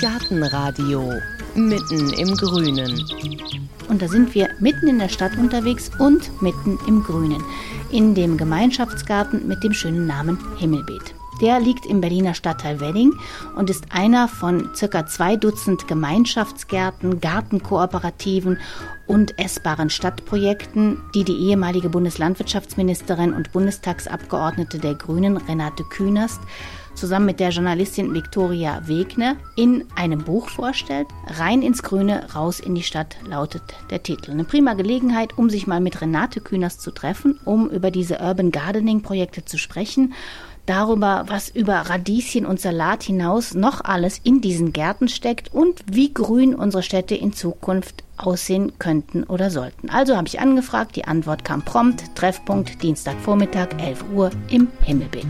[0.00, 1.12] Gartenradio
[1.54, 3.04] mitten im Grünen.
[3.88, 7.42] Und da sind wir mitten in der Stadt unterwegs und mitten im Grünen.
[7.90, 11.14] In dem Gemeinschaftsgarten mit dem schönen Namen Himmelbeet.
[11.40, 13.12] Der liegt im Berliner Stadtteil Wedding
[13.56, 18.58] und ist einer von circa zwei Dutzend Gemeinschaftsgärten, Gartenkooperativen
[19.06, 26.40] und essbaren Stadtprojekten, die die ehemalige Bundeslandwirtschaftsministerin und Bundestagsabgeordnete der Grünen Renate Künast
[26.94, 31.06] zusammen mit der Journalistin Viktoria Wegner in einem Buch vorstellt.
[31.26, 34.30] Rein ins Grüne, raus in die Stadt lautet der Titel.
[34.30, 38.50] Eine prima Gelegenheit, um sich mal mit Renate Künast zu treffen, um über diese Urban
[38.50, 40.14] Gardening Projekte zu sprechen
[40.66, 46.12] darüber, was über Radieschen und Salat hinaus noch alles in diesen Gärten steckt und wie
[46.12, 49.90] grün unsere Städte in Zukunft aussehen könnten oder sollten.
[49.90, 55.26] Also habe ich angefragt, die Antwort kam prompt, Treffpunkt Dienstagvormittag 11 Uhr im Himmelbeet.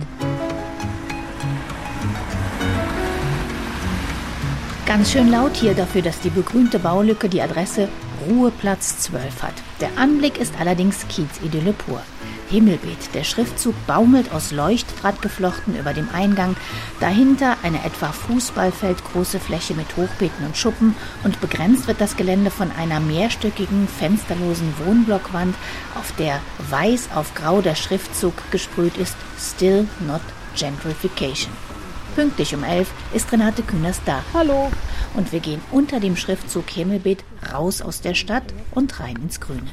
[4.86, 7.88] Ganz schön laut hier dafür, dass die begrünte Baulücke die Adresse
[8.28, 9.54] Ruheplatz 12 hat.
[9.80, 12.02] Der Anblick ist allerdings Kiezidylle pur.
[12.50, 13.14] Himmelbeet.
[13.14, 16.54] Der Schriftzug baumelt aus Leuchtdraht geflochten über dem Eingang.
[17.00, 22.70] Dahinter eine etwa Fußballfeldgroße Fläche mit Hochbeeten und Schuppen und begrenzt wird das Gelände von
[22.70, 25.56] einer mehrstöckigen, fensterlosen Wohnblockwand,
[25.94, 30.20] auf der weiß auf grau der Schriftzug gesprüht ist Still Not
[30.56, 31.73] Gentrification.
[32.14, 34.22] Pünktlich um elf ist Renate Kühners da.
[34.32, 34.70] Hallo.
[35.14, 39.66] Und wir gehen unter dem Schriftzug Himmelbeet raus aus der Stadt und rein ins Grüne.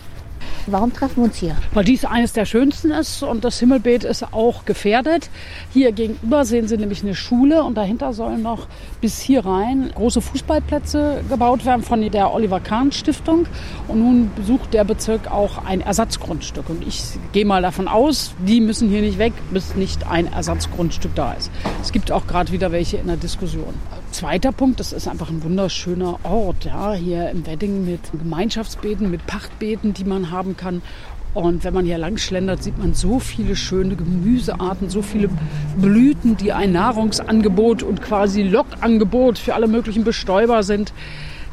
[0.68, 1.56] Warum treffen wir uns hier?
[1.74, 5.30] Weil dies eines der schönsten ist und das Himmelbeet ist auch gefährdet.
[5.74, 8.68] Hier gegenüber sehen Sie nämlich eine Schule und dahinter sollen noch
[9.02, 13.48] bis hier rein große Fußballplätze gebaut werden von der Oliver Kahn Stiftung.
[13.88, 16.70] Und nun besucht der Bezirk auch ein Ersatzgrundstück.
[16.70, 17.02] Und ich
[17.32, 21.52] gehe mal davon aus, die müssen hier nicht weg, bis nicht ein Ersatzgrundstück da ist.
[21.82, 23.74] Es gibt auch gerade wieder welche in der Diskussion.
[24.12, 29.26] Zweiter Punkt, das ist einfach ein wunderschöner Ort, ja, hier im Wedding mit Gemeinschaftsbeeten, mit
[29.26, 30.82] Pachtbeeten, die man haben kann.
[31.34, 35.30] Und wenn man hier lang schlendert, sieht man so viele schöne Gemüsearten, so viele
[35.78, 40.92] Blüten, die ein Nahrungsangebot und quasi Lockangebot für alle möglichen Bestäuber sind.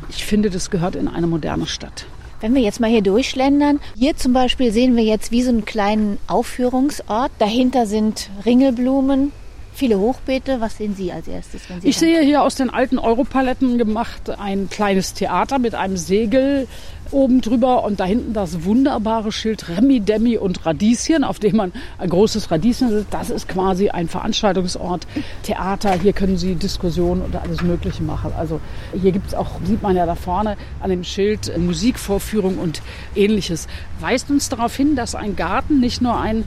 [0.08, 2.06] Ich finde, das gehört in eine moderne Stadt.
[2.40, 5.64] Wenn wir jetzt mal hier durchschlendern, hier zum Beispiel sehen wir jetzt wie so einen
[5.64, 7.30] kleinen Aufführungsort.
[7.38, 9.32] Dahinter sind Ringelblumen,
[9.78, 10.60] viele Hochbeete.
[10.60, 11.62] Was sehen Sie als erstes?
[11.68, 15.96] Wenn Sie ich sehe hier aus den alten Europaletten gemacht ein kleines Theater mit einem
[15.96, 16.66] Segel
[17.10, 21.72] oben drüber und da hinten das wunderbare Schild Remi, Demi und Radieschen, auf dem man
[21.96, 23.14] ein großes Radieschen sitzt.
[23.14, 25.06] Das ist quasi ein Veranstaltungsort,
[25.42, 25.98] Theater.
[25.98, 28.32] Hier können Sie Diskussionen oder alles Mögliche machen.
[28.36, 28.60] Also
[29.00, 32.82] hier gibt es auch, sieht man ja da vorne an dem Schild, Musikvorführung und
[33.14, 33.68] ähnliches.
[34.00, 36.44] Weist uns darauf hin, dass ein Garten nicht nur ein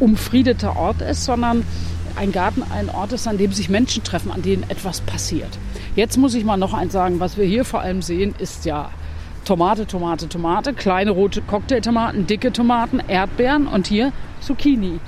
[0.00, 1.64] umfriedeter Ort ist, sondern
[2.16, 5.58] ein Garten ein Ort ist, an dem sich Menschen treffen, an denen etwas passiert.
[5.96, 8.90] Jetzt muss ich mal noch eins sagen, was wir hier vor allem sehen, ist ja
[9.44, 15.00] Tomate, Tomate, Tomate, kleine rote Cocktailtomaten, dicke Tomaten, Erdbeeren und hier Zucchini.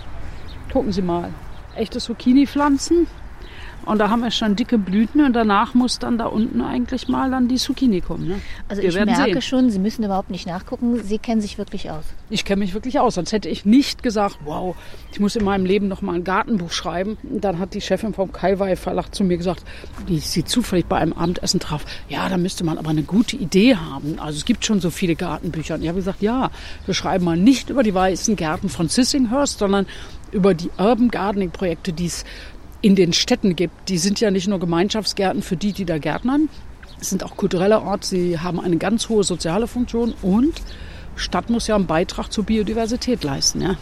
[0.72, 1.32] Gucken Sie mal.
[1.74, 3.06] Echte Zucchini-Pflanzen
[3.86, 7.30] und da haben wir schon dicke Blüten und danach muss dann da unten eigentlich mal
[7.30, 8.26] dann die Zucchini kommen.
[8.26, 8.40] Ne?
[8.68, 9.42] Also wir ich merke sehen.
[9.42, 11.00] schon, Sie müssen überhaupt nicht nachgucken.
[11.04, 12.04] Sie kennen sich wirklich aus.
[12.28, 13.14] Ich kenne mich wirklich aus.
[13.14, 14.74] Sonst hätte ich nicht gesagt, wow,
[15.12, 17.16] ich muss in meinem Leben noch mal ein Gartenbuch schreiben.
[17.22, 19.64] Und dann hat die Chefin vom Kaiwei Verlag zu mir gesagt,
[20.08, 23.76] die sie zufällig bei einem Abendessen traf, ja, da müsste man aber eine gute Idee
[23.76, 24.18] haben.
[24.18, 25.76] Also es gibt schon so viele Gartenbücher.
[25.76, 26.50] Und ich habe gesagt, ja,
[26.86, 29.86] wir schreiben mal nicht über die weißen Gärten von Sissinghurst, sondern
[30.32, 32.24] über die Urban Gardening Projekte, die es
[32.86, 33.88] in den Städten gibt.
[33.88, 36.48] Die sind ja nicht nur Gemeinschaftsgärten für die, die da gärtnern.
[37.00, 38.06] Es sind auch kulturelle Orte.
[38.06, 40.62] Sie haben eine ganz hohe soziale Funktion und
[41.16, 43.60] Stadt muss ja einen Beitrag zur Biodiversität leisten.
[43.60, 43.74] Ja.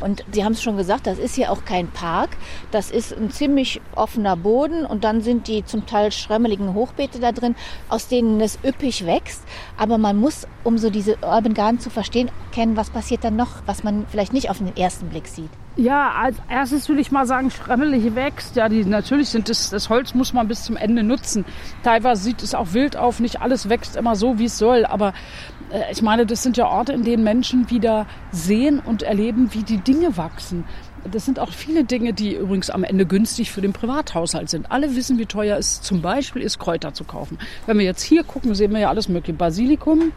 [0.00, 2.36] Und Sie haben es schon gesagt, das ist hier auch kein Park.
[2.72, 7.32] Das ist ein ziemlich offener Boden und dann sind die zum Teil schrömmeligen Hochbeete da
[7.32, 7.54] drin,
[7.88, 9.44] aus denen es üppig wächst.
[9.78, 13.62] Aber man muss, um so diese Urban Garden zu verstehen, kennen, was passiert dann noch,
[13.64, 15.48] was man vielleicht nicht auf den ersten Blick sieht.
[15.76, 18.56] Ja, als erstes würde ich mal sagen, schremmelig wächst.
[18.56, 21.46] Ja, die natürlich sind das, das Holz muss man bis zum Ende nutzen.
[21.82, 24.84] Teilweise sieht es auch wild auf, nicht alles wächst immer so, wie es soll.
[24.84, 25.14] Aber
[25.72, 29.62] äh, ich meine, das sind ja Orte, in denen Menschen wieder sehen und erleben, wie
[29.62, 30.64] die Dinge wachsen.
[31.10, 34.70] Das sind auch viele Dinge, die übrigens am Ende günstig für den Privathaushalt sind.
[34.70, 37.38] Alle wissen, wie teuer es zum Beispiel ist, Kräuter zu kaufen.
[37.64, 39.38] Wenn wir jetzt hier gucken, sehen wir ja alles mögliche.
[39.38, 40.12] Basilikum,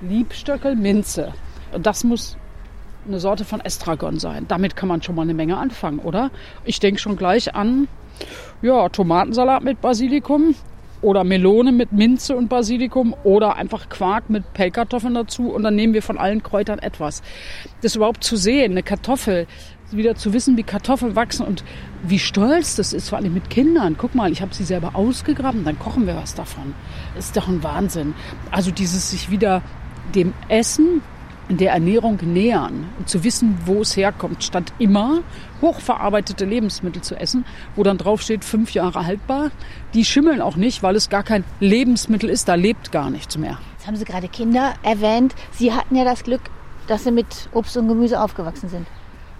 [0.00, 1.34] Liebstöckel, Minze.
[1.82, 2.38] Das muss
[3.06, 4.46] eine Sorte von Estragon sein.
[4.48, 6.30] Damit kann man schon mal eine Menge anfangen, oder?
[6.64, 7.88] Ich denke schon gleich an
[8.62, 10.54] ja, Tomatensalat mit Basilikum
[11.02, 15.94] oder Melone mit Minze und Basilikum oder einfach Quark mit Pellkartoffeln dazu und dann nehmen
[15.94, 17.22] wir von allen Kräutern etwas.
[17.82, 19.46] Das überhaupt zu sehen, eine Kartoffel,
[19.92, 21.62] wieder zu wissen, wie Kartoffeln wachsen und
[22.02, 23.96] wie stolz das ist, vor allem mit Kindern.
[23.96, 26.74] Guck mal, ich habe sie selber ausgegraben, dann kochen wir was davon.
[27.16, 28.14] Ist doch ein Wahnsinn.
[28.50, 29.62] Also dieses sich wieder
[30.14, 31.02] dem Essen
[31.48, 35.22] der Ernährung nähern und zu wissen, wo es herkommt, statt immer
[35.62, 37.44] hochverarbeitete Lebensmittel zu essen,
[37.76, 39.50] wo dann drauf steht, fünf Jahre haltbar.
[39.94, 43.58] Die schimmeln auch nicht, weil es gar kein Lebensmittel ist, da lebt gar nichts mehr.
[43.76, 45.34] Jetzt haben Sie gerade Kinder erwähnt.
[45.52, 46.42] Sie hatten ja das Glück,
[46.88, 48.86] dass Sie mit Obst und Gemüse aufgewachsen sind.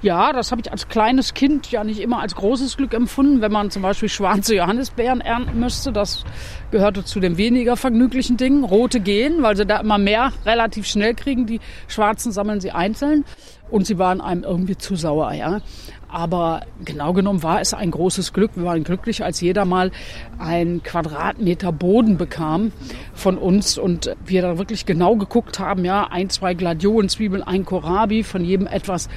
[0.06, 3.50] Ja, das habe ich als kleines Kind ja nicht immer als großes Glück empfunden, wenn
[3.50, 5.90] man zum Beispiel schwarze Johannisbeeren ernten müsste.
[5.90, 6.22] Das
[6.70, 8.62] gehörte zu den weniger vergnüglichen Dingen.
[8.62, 11.46] Rote gehen, weil sie da immer mehr relativ schnell kriegen.
[11.46, 11.58] Die
[11.88, 13.24] schwarzen sammeln sie einzeln.
[13.68, 15.60] Und sie waren einem irgendwie zu sauer, ja.
[16.08, 18.52] Aber genau genommen war es ein großes Glück.
[18.54, 19.90] Wir waren glücklich, als jeder mal
[20.38, 22.70] ein Quadratmeter Boden bekam
[23.12, 28.22] von uns und wir da wirklich genau geguckt haben, ja, ein, zwei Gladiolenzwiebeln, ein Kohlrabi,
[28.22, 29.08] von jedem etwas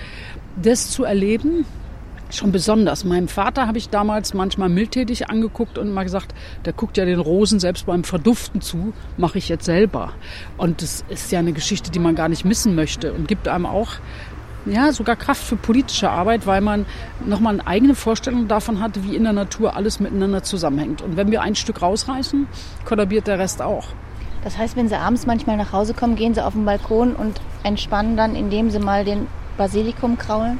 [0.62, 1.66] das zu erleben,
[2.32, 3.04] schon besonders.
[3.04, 6.34] Meinem Vater habe ich damals manchmal mildtätig angeguckt und mal gesagt,
[6.66, 10.14] der guckt ja den Rosen selbst beim Verduften zu, mache ich jetzt selber.
[10.58, 13.66] Und das ist ja eine Geschichte, die man gar nicht missen möchte und gibt einem
[13.66, 13.94] auch
[14.66, 16.86] ja, sogar Kraft für politische Arbeit, weil man
[17.26, 21.02] nochmal eine eigene Vorstellung davon hat, wie in der Natur alles miteinander zusammenhängt.
[21.02, 22.48] Und wenn wir ein Stück rausreißen,
[22.86, 23.88] kollabiert der Rest auch.
[24.44, 27.42] Das heißt, wenn Sie abends manchmal nach Hause kommen, gehen Sie auf den Balkon und
[27.64, 29.28] entspannen dann, indem Sie mal den
[29.60, 30.58] Basilikum kraulen?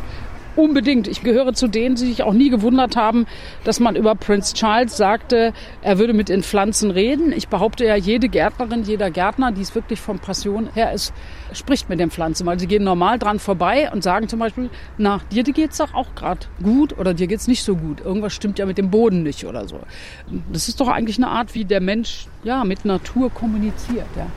[0.58, 1.08] Unbedingt.
[1.08, 3.28] Ich gehöre zu denen, die sich auch nie gewundert haben,
[3.64, 7.32] dass man über Prince Charles sagte, er würde mit den Pflanzen reden.
[7.32, 11.14] Ich behaupte ja, jede Gärtnerin, jeder Gärtner, die es wirklich von Passion her ist,
[11.54, 15.22] spricht mit den Pflanzen, weil sie gehen normal dran vorbei und sagen zum Beispiel, na,
[15.32, 18.02] dir geht's doch auch gerade gut oder dir geht's nicht so gut.
[18.02, 19.80] Irgendwas stimmt ja mit dem Boden nicht oder so.
[20.52, 24.08] Das ist doch eigentlich eine Art, wie der Mensch ja mit Natur kommuniziert.
[24.18, 24.28] Ja.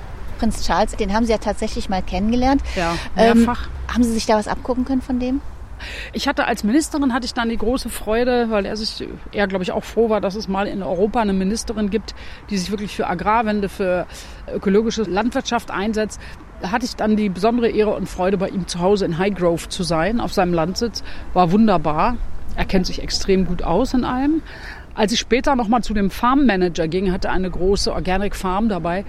[0.43, 2.63] Prinz Charles, den haben Sie ja tatsächlich mal kennengelernt.
[2.75, 3.69] Ja, mehrfach.
[3.69, 5.41] Ähm, haben Sie sich da was abgucken können von dem?
[6.13, 9.63] Ich hatte als Ministerin hatte ich dann die große Freude, weil er sich, er glaube
[9.63, 12.17] ich auch froh war, dass es mal in Europa eine Ministerin gibt,
[12.51, 14.07] die sich wirklich für Agrarwende, für
[14.53, 16.21] ökologische Landwirtschaft einsetzt.
[16.61, 19.69] Da hatte ich dann die besondere Ehre und Freude, bei ihm zu Hause in Highgrove
[19.69, 21.05] zu sein, auf seinem Landsitz.
[21.35, 22.17] War wunderbar.
[22.57, 24.43] Er kennt sich extrem gut aus in allem.
[24.95, 29.07] Als ich später nochmal zu dem Farm Manager ging, hatte eine große Organic Farm dabei,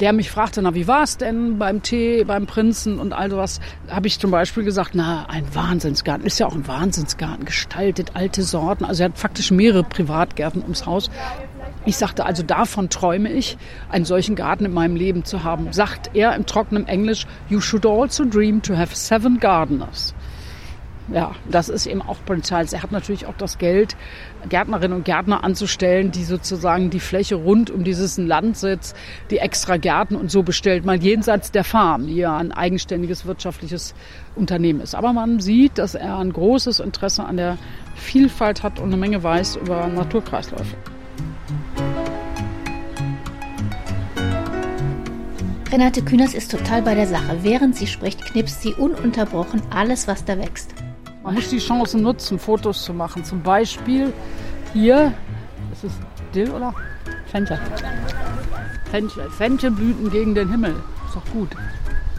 [0.00, 3.60] der mich fragte, na, wie war es denn beim Tee, beim Prinzen und all sowas,
[3.90, 8.42] habe ich zum Beispiel gesagt, na, ein Wahnsinnsgarten, ist ja auch ein Wahnsinnsgarten, gestaltet, alte
[8.42, 11.10] Sorten, also er hat faktisch mehrere Privatgärten ums Haus.
[11.86, 13.58] Ich sagte also, davon träume ich,
[13.88, 15.72] einen solchen Garten in meinem Leben zu haben.
[15.72, 20.14] Sagt er im trockenen Englisch, you should also dream to have seven gardeners
[21.12, 22.72] ja, das ist eben auch Charles.
[22.72, 23.96] Er hat natürlich auch das Geld,
[24.48, 28.94] Gärtnerinnen und Gärtner anzustellen, die sozusagen die Fläche rund um dieses Landsitz,
[29.30, 33.94] die extra Gärten und so bestellt, mal jenseits der Farm, die ja ein eigenständiges wirtschaftliches
[34.34, 34.94] Unternehmen ist.
[34.94, 37.58] Aber man sieht, dass er ein großes Interesse an der
[37.94, 40.76] Vielfalt hat und eine Menge weiß über Naturkreisläufe.
[45.70, 47.38] Renate Kühners ist total bei der Sache.
[47.42, 50.85] Während sie spricht, knipst sie ununterbrochen alles, was da wächst.
[51.26, 53.24] Man muss die Chance nutzen, Fotos zu machen.
[53.24, 54.12] Zum Beispiel
[54.72, 55.12] hier,
[55.72, 55.92] ist es
[56.32, 56.72] Dill oder?
[57.26, 57.58] Fenchel.
[58.92, 59.28] Fenchel.
[59.30, 60.76] Fenchelblüten gegen den Himmel.
[61.04, 61.48] Ist doch gut.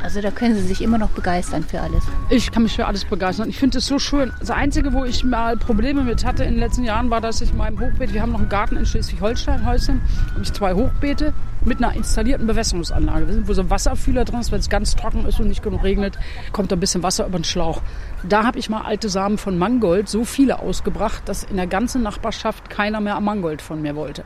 [0.03, 2.03] Also da können Sie sich immer noch begeistern für alles.
[2.29, 3.47] Ich kann mich für alles begeistern.
[3.47, 4.33] Ich finde es so schön.
[4.41, 7.51] Das Einzige, wo ich mal Probleme mit hatte in den letzten Jahren, war, dass ich
[7.51, 10.01] in meinem Hochbeet, wir haben noch einen Garten in Schleswig-Holstein, Häuschen,
[10.33, 11.33] habe ich zwei Hochbeete
[11.67, 15.39] mit einer installierten Bewässerungsanlage, wo so ein Wasserfühler drin ist, wenn es ganz trocken ist
[15.39, 16.17] und nicht genug regnet,
[16.53, 17.81] kommt da ein bisschen Wasser über den Schlauch.
[18.27, 22.01] Da habe ich mal alte Samen von Mangold, so viele ausgebracht, dass in der ganzen
[22.01, 24.23] Nachbarschaft keiner mehr Mangold von mir wollte.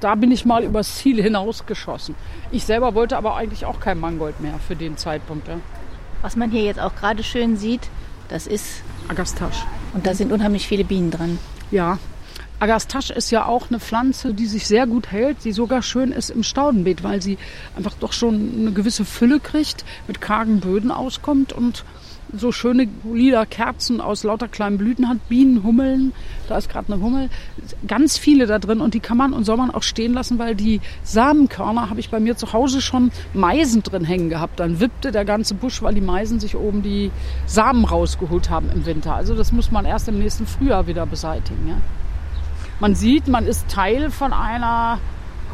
[0.00, 2.14] Da bin ich mal übers Ziel hinausgeschossen.
[2.50, 5.48] Ich selber wollte aber eigentlich auch kein Mangold mehr für den Zeitpunkt.
[5.48, 5.56] Ja.
[6.20, 7.88] Was man hier jetzt auch gerade schön sieht,
[8.28, 9.66] das ist Agastache.
[9.94, 11.38] Und da sind unheimlich viele Bienen dran.
[11.70, 11.98] Ja,
[12.62, 16.30] Agastache ist ja auch eine Pflanze, die sich sehr gut hält, die sogar schön ist
[16.30, 17.36] im Staudenbeet, weil sie
[17.76, 21.84] einfach doch schon eine gewisse Fülle kriegt, mit kargen Böden auskommt und
[22.32, 26.12] so schöne lila Kerzen aus lauter kleinen Blüten hat, Bienen, Hummeln,
[26.48, 27.30] da ist gerade eine Hummel,
[27.88, 30.54] ganz viele da drin und die kann man und soll man auch stehen lassen, weil
[30.54, 34.60] die Samenkörner habe ich bei mir zu Hause schon Meisen drin hängen gehabt.
[34.60, 37.10] Dann wippte der ganze Busch, weil die Meisen sich oben die
[37.44, 39.16] Samen rausgeholt haben im Winter.
[39.16, 41.68] Also das muss man erst im nächsten Frühjahr wieder beseitigen.
[41.68, 42.01] Ja.
[42.82, 44.98] Man sieht, man ist Teil von einer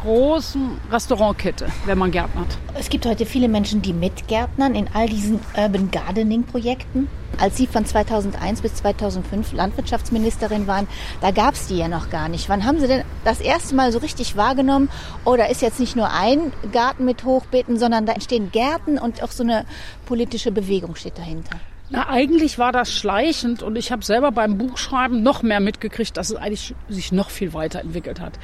[0.01, 2.57] großen Restaurantkette, wenn man gärtnert.
[2.73, 7.07] Es gibt heute viele Menschen, die mitgärtnern in all diesen Urban Gardening Projekten.
[7.39, 10.89] Als Sie von 2001 bis 2005 Landwirtschaftsministerin waren,
[11.21, 12.49] da gab es die ja noch gar nicht.
[12.49, 14.89] Wann haben Sie denn das erste Mal so richtig wahrgenommen?
[15.27, 19.23] Oder oh, ist jetzt nicht nur ein Garten mit Hochbeeten, sondern da entstehen Gärten und
[19.23, 19.67] auch so eine
[20.07, 21.59] politische Bewegung steht dahinter?
[21.91, 26.31] Na, eigentlich war das schleichend und ich habe selber beim Buchschreiben noch mehr mitgekriegt, dass
[26.31, 28.39] es eigentlich sich noch viel weiterentwickelt hat.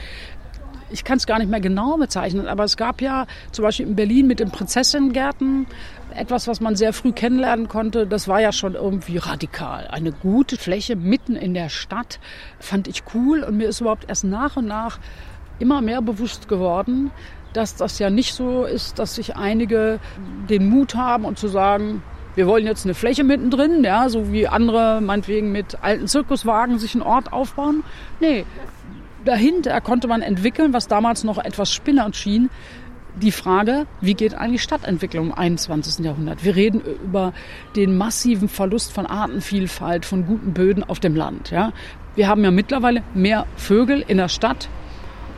[0.90, 3.96] Ich kann es gar nicht mehr genau bezeichnen, aber es gab ja zum Beispiel in
[3.96, 5.66] Berlin mit den Prinzessinnengärten
[6.14, 8.06] etwas, was man sehr früh kennenlernen konnte.
[8.06, 9.88] Das war ja schon irgendwie radikal.
[9.88, 12.20] Eine gute Fläche mitten in der Stadt
[12.60, 14.98] fand ich cool und mir ist überhaupt erst nach und nach
[15.58, 17.10] immer mehr bewusst geworden,
[17.52, 20.00] dass das ja nicht so ist, dass sich einige
[20.48, 22.02] den Mut haben und zu sagen,
[22.34, 26.94] wir wollen jetzt eine Fläche mittendrin, ja, so wie andere meinetwegen mit alten Zirkuswagen sich
[26.94, 27.84] einen Ort aufbauen.
[28.20, 28.44] Nee,
[29.24, 32.50] dahinter konnte man entwickeln, was damals noch etwas spinnernd schien,
[33.16, 36.04] die Frage, wie geht eigentlich Stadtentwicklung im 21.
[36.04, 36.44] Jahrhundert?
[36.44, 37.32] Wir reden über
[37.76, 41.50] den massiven Verlust von Artenvielfalt, von guten Böden auf dem Land.
[41.50, 41.72] Ja?
[42.16, 44.68] Wir haben ja mittlerweile mehr Vögel in der Stadt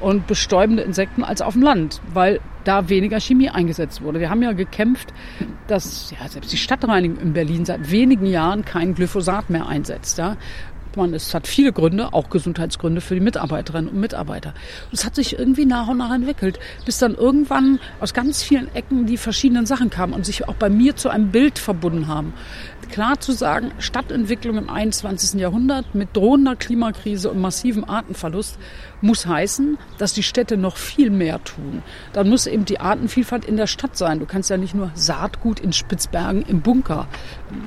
[0.01, 4.21] und bestäubende Insekten als auf dem Land, weil da weniger Chemie eingesetzt wurde.
[4.21, 5.13] Wir haben ja gekämpft,
[5.69, 10.19] dass ja, selbst die Stadtreinigung in Berlin seit wenigen Jahren kein Glyphosat mehr einsetzt.
[10.19, 10.37] Ja
[10.97, 14.55] man, es hat viele Gründe, auch Gesundheitsgründe für die Mitarbeiterinnen und Mitarbeiter.
[14.93, 19.07] Es hat sich irgendwie nach und nach entwickelt, bis dann irgendwann aus ganz vielen Ecken
[19.07, 22.35] die verschiedenen Sachen kamen und sich auch bei mir zu einem Bild verbunden haben.
[22.91, 25.41] Klar zu sagen, Stadtentwicklung im 21.
[25.41, 28.59] Jahrhundert mit drohender Klimakrise und massivem Artenverlust
[29.01, 31.83] muss heißen, dass die Städte noch viel mehr tun.
[32.13, 34.19] Dann muss eben die Artenvielfalt in der Stadt sein.
[34.19, 37.07] Du kannst ja nicht nur Saatgut in Spitzbergen im Bunker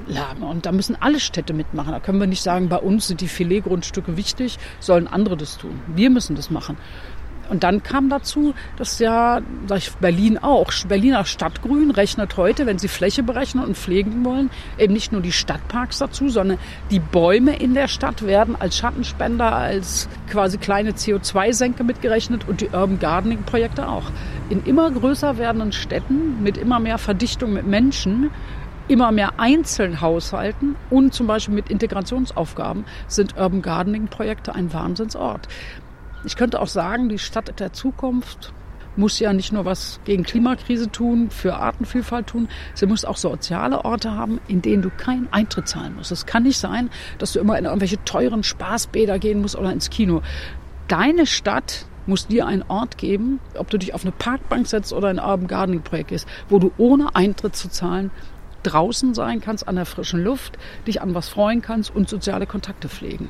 [0.07, 0.43] lagern.
[0.43, 1.91] Und da müssen alle Städte mitmachen.
[1.91, 5.79] Da können wir nicht sagen, bei uns sind die Filetgrundstücke wichtig, sollen andere das tun.
[5.87, 6.77] Wir müssen das machen.
[7.49, 12.77] Und dann kam dazu, dass ja, sag ich, Berlin auch, Berliner Stadtgrün rechnet heute, wenn
[12.77, 16.59] sie Fläche berechnen und pflegen wollen, eben nicht nur die Stadtparks dazu, sondern
[16.91, 22.69] die Bäume in der Stadt werden als Schattenspender, als quasi kleine CO2-Senke mitgerechnet und die
[22.69, 24.11] Urban Gardening Projekte auch.
[24.49, 28.29] In immer größer werdenden Städten mit immer mehr Verdichtung mit Menschen
[28.87, 35.47] immer mehr Einzelhaushalten und zum Beispiel mit Integrationsaufgaben sind Urban Gardening Projekte ein Wahnsinnsort.
[36.25, 38.53] Ich könnte auch sagen, die Stadt der Zukunft
[38.95, 43.85] muss ja nicht nur was gegen Klimakrise tun, für Artenvielfalt tun, sie muss auch soziale
[43.85, 46.11] Orte haben, in denen du keinen Eintritt zahlen musst.
[46.11, 49.89] Es kann nicht sein, dass du immer in irgendwelche teuren Spaßbäder gehen musst oder ins
[49.89, 50.21] Kino.
[50.87, 55.07] Deine Stadt muss dir einen Ort geben, ob du dich auf eine Parkbank setzt oder
[55.07, 58.11] ein Urban Gardening Projekt gehst, wo du ohne Eintritt zu zahlen
[58.63, 62.89] draußen sein kannst, an der frischen Luft, dich an was freuen kannst und soziale Kontakte
[62.89, 63.29] pflegen.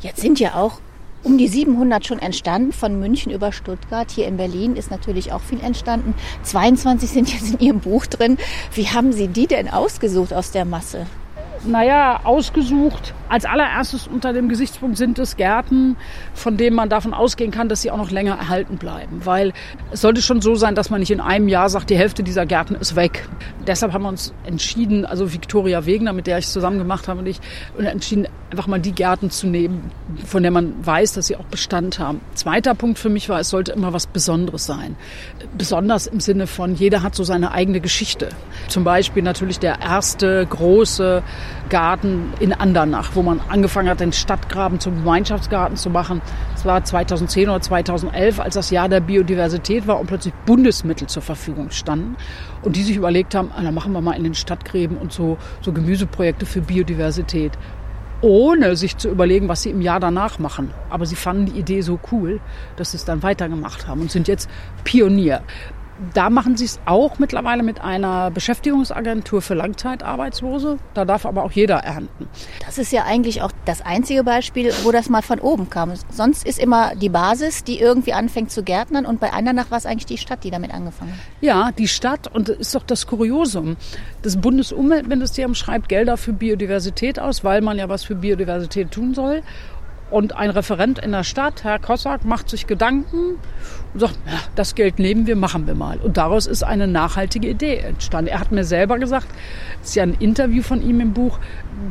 [0.00, 0.80] Jetzt sind ja auch
[1.26, 4.08] um die 700 schon entstanden, von München über Stuttgart.
[4.12, 6.14] Hier in Berlin ist natürlich auch viel entstanden.
[6.44, 8.38] 22 sind jetzt in Ihrem Buch drin.
[8.72, 11.06] Wie haben Sie die denn ausgesucht aus der Masse?
[11.64, 13.12] Naja, ausgesucht.
[13.28, 15.96] Als allererstes unter dem Gesichtspunkt sind es Gärten,
[16.32, 19.22] von denen man davon ausgehen kann, dass sie auch noch länger erhalten bleiben.
[19.24, 19.52] Weil
[19.90, 22.46] es sollte schon so sein, dass man nicht in einem Jahr sagt, die Hälfte dieser
[22.46, 23.28] Gärten ist weg.
[23.66, 27.26] Deshalb haben wir uns entschieden, also Viktoria Wegner, mit der ich zusammen gemacht habe, und
[27.26, 27.40] ich,
[27.78, 29.90] entschieden, einfach mal die Gärten zu nehmen,
[30.24, 32.20] von der man weiß, dass sie auch Bestand haben.
[32.34, 34.96] Zweiter Punkt für mich war, es sollte immer was Besonderes sein.
[35.58, 38.28] Besonders im Sinne von, jeder hat so seine eigene Geschichte.
[38.68, 41.22] Zum Beispiel natürlich der erste große
[41.68, 46.22] Garten in Andernach, wo man angefangen hat, den Stadtgraben zum Gemeinschaftsgarten zu machen.
[46.54, 51.22] Es war 2010 oder 2011, als das Jahr der Biodiversität war und plötzlich Bundesmittel zur
[51.22, 52.16] Verfügung standen.
[52.62, 55.36] Und die sich überlegt haben, ah, dann machen wir mal in den Stadtgräben und so,
[55.60, 57.52] so Gemüseprojekte für Biodiversität
[58.20, 60.72] ohne sich zu überlegen, was sie im Jahr danach machen.
[60.90, 62.40] Aber sie fanden die Idee so cool,
[62.76, 64.48] dass sie es dann weitergemacht haben und sind jetzt
[64.84, 65.42] Pionier.
[66.12, 70.78] Da machen sie es auch mittlerweile mit einer Beschäftigungsagentur für Langzeitarbeitslose.
[70.94, 72.28] Da darf aber auch jeder ernten.
[72.64, 75.92] Das ist ja eigentlich auch das einzige Beispiel, wo das mal von oben kam.
[76.10, 79.06] Sonst ist immer die Basis, die irgendwie anfängt zu gärtnern.
[79.06, 81.18] Und bei Andernach war es eigentlich die Stadt, die damit angefangen hat.
[81.40, 82.28] Ja, die Stadt.
[82.32, 83.76] Und das ist doch das Kuriosum.
[84.22, 89.42] Das Bundesumweltministerium schreibt Gelder für Biodiversität aus, weil man ja was für Biodiversität tun soll.
[90.08, 93.38] Und ein Referent in der Stadt, Herr Kossack, macht sich Gedanken
[93.92, 95.98] und sagt, ja, das Geld nehmen wir, machen wir mal.
[95.98, 98.30] Und daraus ist eine nachhaltige Idee entstanden.
[98.30, 99.26] Er hat mir selber gesagt,
[99.82, 101.40] es ist ja ein Interview von ihm im Buch,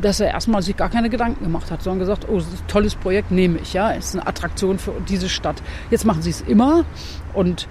[0.00, 3.58] dass er erstmal sich gar keine Gedanken gemacht hat, sondern gesagt, oh, tolles Projekt, nehme
[3.58, 5.62] ich, ja, es ist eine Attraktion für diese Stadt.
[5.90, 6.84] Jetzt machen sie es immer
[7.34, 7.68] und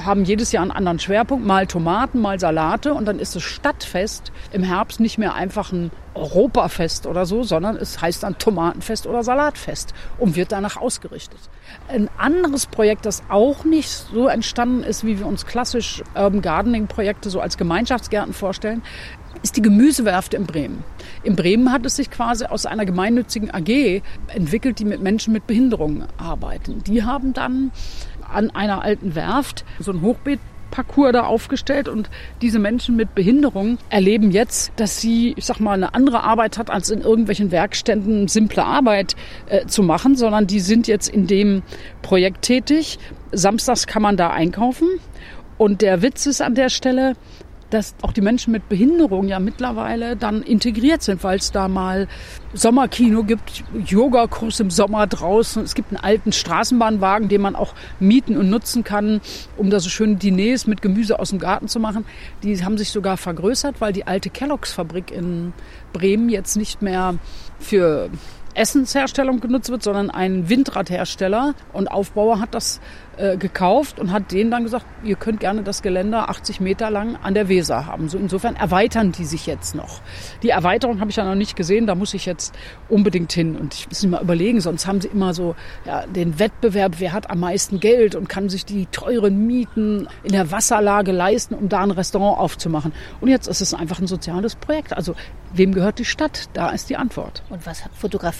[0.00, 4.32] haben jedes Jahr einen anderen Schwerpunkt, mal Tomaten, mal Salate und dann ist das Stadtfest
[4.52, 9.22] im Herbst nicht mehr einfach ein Europafest oder so, sondern es heißt dann Tomatenfest oder
[9.22, 11.40] Salatfest und wird danach ausgerichtet.
[11.88, 16.86] Ein anderes Projekt, das auch nicht so entstanden ist, wie wir uns klassisch Urban Gardening
[16.86, 18.82] Projekte so als Gemeinschaftsgärten vorstellen,
[19.42, 20.84] ist die Gemüsewerft in Bremen.
[21.24, 25.46] In Bremen hat es sich quasi aus einer gemeinnützigen AG entwickelt, die mit Menschen mit
[25.46, 26.82] Behinderungen arbeiten.
[26.84, 27.72] Die haben dann
[28.32, 30.40] an einer alten Werft so ein Hochbeet
[30.72, 32.10] Parcours da aufgestellt und
[32.40, 36.70] diese Menschen mit Behinderung erleben jetzt, dass sie, ich sag mal, eine andere Arbeit hat,
[36.70, 39.14] als in irgendwelchen Werkstätten simple Arbeit
[39.46, 41.62] äh, zu machen, sondern die sind jetzt in dem
[42.00, 42.98] Projekt tätig.
[43.30, 44.88] Samstags kann man da einkaufen.
[45.58, 47.14] Und der Witz ist an der Stelle,
[47.72, 52.06] dass auch die Menschen mit Behinderung ja mittlerweile dann integriert sind, weil es da mal
[52.52, 55.62] Sommerkino gibt, Yogakurs im Sommer draußen.
[55.62, 59.22] Es gibt einen alten Straßenbahnwagen, den man auch mieten und nutzen kann,
[59.56, 62.04] um da so schöne Diners mit Gemüse aus dem Garten zu machen.
[62.42, 65.54] Die haben sich sogar vergrößert, weil die alte Kelloggs Fabrik in
[65.94, 67.14] Bremen jetzt nicht mehr
[67.58, 68.10] für
[68.54, 72.80] Essensherstellung genutzt wird, sondern ein Windradhersteller und Aufbauer hat das
[73.18, 77.16] äh, gekauft und hat denen dann gesagt, ihr könnt gerne das Geländer 80 Meter lang
[77.22, 78.08] an der Weser haben.
[78.08, 80.00] So insofern erweitern die sich jetzt noch.
[80.42, 82.54] Die Erweiterung habe ich ja noch nicht gesehen, da muss ich jetzt
[82.88, 85.54] unbedingt hin und ich muss mir mal überlegen, sonst haben sie immer so
[85.84, 90.32] ja, den Wettbewerb, wer hat am meisten Geld und kann sich die teuren Mieten in
[90.32, 92.92] der Wasserlage leisten, um da ein Restaurant aufzumachen.
[93.20, 94.94] Und jetzt ist es einfach ein soziales Projekt.
[94.94, 95.14] Also
[95.52, 96.48] wem gehört die Stadt?
[96.54, 97.42] Da ist die Antwort.
[97.50, 97.84] Und was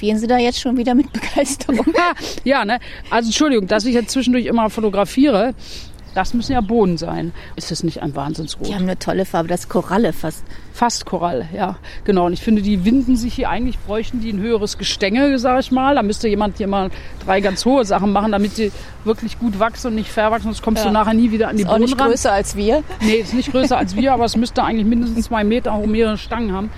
[0.02, 1.86] fotografieren Sie da jetzt schon wieder mit Begeisterung?
[2.44, 2.80] ja, ne?
[3.10, 5.54] Also Entschuldigung, dass ich jetzt zwischendurch immer fotografiere,
[6.14, 7.32] das müssen ja Bohnen sein.
[7.56, 8.68] Ist das nicht ein Wahnsinnsrot?
[8.68, 10.44] Die haben eine tolle Farbe, das Koralle fast.
[10.74, 11.76] Fast Korall, ja.
[12.04, 12.26] Genau.
[12.26, 15.70] Und ich finde, die winden sich hier eigentlich, bräuchten die ein höheres Gestänge, sage ich
[15.70, 15.94] mal.
[15.94, 16.90] Da müsste jemand hier mal
[17.24, 18.72] drei ganz hohe Sachen machen, damit sie
[19.04, 20.44] wirklich gut wachsen und nicht verwachsen.
[20.44, 20.90] Sonst kommst ja.
[20.90, 22.08] du nachher nie wieder an die ist Bohnen auch nicht ran.
[22.08, 22.82] größer als wir?
[23.00, 26.18] Nee, ist nicht größer als wir, aber es müsste eigentlich mindestens zwei Meter hoch mehrere
[26.18, 26.70] Stangen haben.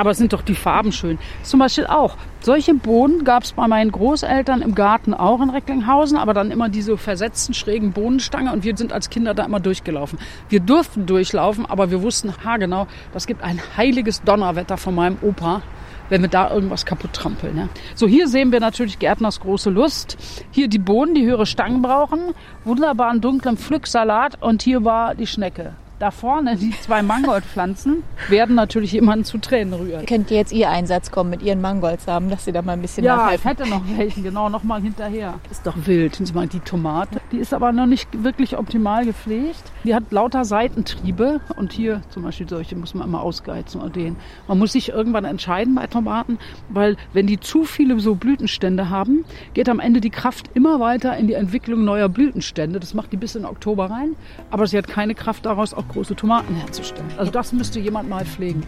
[0.00, 1.18] Aber sind doch die Farben schön.
[1.42, 2.16] Zum Beispiel auch.
[2.40, 6.70] Solche Bohnen gab es bei meinen Großeltern im Garten auch in Recklinghausen, aber dann immer
[6.70, 10.18] diese versetzten, schrägen Bohnenstange und wir sind als Kinder da immer durchgelaufen.
[10.48, 15.60] Wir durften durchlaufen, aber wir wussten haargenau, das gibt ein heiliges Donnerwetter von meinem Opa
[16.08, 17.56] wenn wir da irgendwas kaputt trampeln.
[17.56, 17.68] Ja.
[17.94, 20.16] So, hier sehen wir natürlich Gärtners große Lust.
[20.50, 22.34] Hier die Bohnen, die höhere Stangen brauchen.
[22.64, 28.92] Wunderbaren dunklen Pflücksalat und hier war die Schnecke da vorne, die zwei Mangoldpflanzen, werden natürlich
[28.92, 30.06] jemanden zu Tränen rühren.
[30.06, 33.04] Könnt ihr jetzt Ihr Einsatz kommen mit Ihren Mangolds-Samen, dass Sie da mal ein bisschen
[33.04, 33.44] ja, nachhelfen?
[33.44, 35.34] Ja, ich hätte noch welchen, genau, noch mal hinterher.
[35.50, 36.16] Ist doch wild.
[36.16, 39.62] Sie mal, die Tomate, die ist aber noch nicht wirklich optimal gepflegt.
[39.84, 44.16] Die hat lauter Seitentriebe und hier zum Beispiel solche muss man immer ausgeizen oder den.
[44.48, 46.38] Man muss sich irgendwann entscheiden bei Tomaten,
[46.70, 51.16] weil wenn die zu viele so Blütenstände haben, geht am Ende die Kraft immer weiter
[51.18, 52.80] in die Entwicklung neuer Blütenstände.
[52.80, 54.16] Das macht die bis in Oktober rein,
[54.50, 57.10] aber sie hat keine Kraft daraus, auch große Tomaten herzustellen.
[57.16, 58.62] Also das müsste jemand mal pflegen.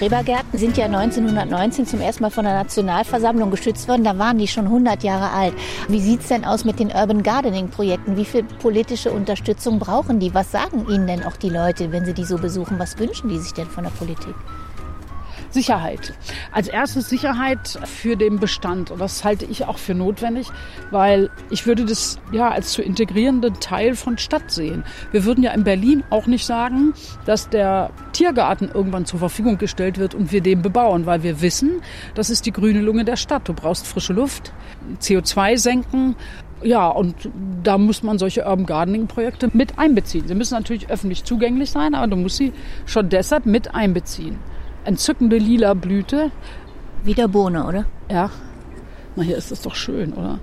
[0.00, 4.02] Schrebergärten sind ja 1919 zum ersten Mal von der Nationalversammlung geschützt worden.
[4.02, 5.52] Da waren die schon 100 Jahre alt.
[5.88, 8.16] Wie sieht es denn aus mit den Urban Gardening-Projekten?
[8.16, 10.32] Wie viel politische Unterstützung brauchen die?
[10.32, 12.78] Was sagen Ihnen denn auch die Leute, wenn Sie die so besuchen?
[12.78, 14.34] Was wünschen die sich denn von der Politik?
[15.50, 16.14] Sicherheit.
[16.52, 18.90] Als erstes Sicherheit für den Bestand.
[18.90, 20.48] Und das halte ich auch für notwendig,
[20.90, 24.84] weil ich würde das ja als zu integrierenden Teil von Stadt sehen.
[25.10, 26.94] Wir würden ja in Berlin auch nicht sagen,
[27.26, 31.82] dass der Tiergarten irgendwann zur Verfügung gestellt wird und wir den bebauen, weil wir wissen,
[32.14, 33.48] das ist die grüne Lunge der Stadt.
[33.48, 34.52] Du brauchst frische Luft,
[35.00, 36.16] CO2 senken,
[36.62, 37.14] ja, und
[37.62, 40.28] da muss man solche Urban Gardening Projekte mit einbeziehen.
[40.28, 42.52] Sie müssen natürlich öffentlich zugänglich sein, aber du musst sie
[42.84, 44.38] schon deshalb mit einbeziehen
[44.84, 46.30] entzückende lila Blüte.
[47.02, 47.86] Wie der Bohne, oder?
[48.10, 48.30] Ja.
[49.16, 50.38] Na, hier ist es doch schön, oder?